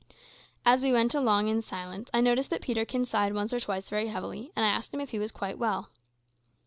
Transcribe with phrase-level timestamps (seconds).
[0.65, 4.07] As we went along in silence I noticed that Peterkin sighed once or twice very
[4.07, 5.89] heavily, and I asked him if he was quite well.